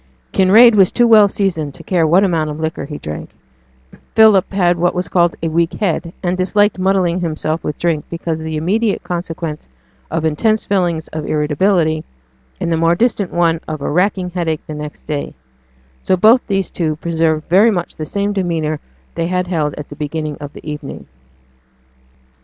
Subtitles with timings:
[0.33, 3.29] Kinraid was too well seasoned to care what amount of liquor he drank;
[4.15, 8.41] Philip had what was called a weak head, and disliked muddling himself with drink because
[8.41, 9.67] of the immediate consequence
[10.09, 12.03] of intense feelings of irritability,
[12.59, 15.35] and the more distant one of a racking headache next day;
[16.01, 18.79] so both these two preserved very much the same demeanour
[19.13, 21.05] they had held at the beginning of the evening.